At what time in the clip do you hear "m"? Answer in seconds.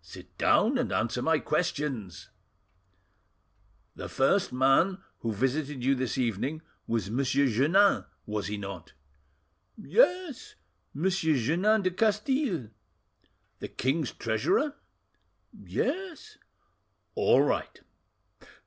7.08-7.22, 10.96-11.06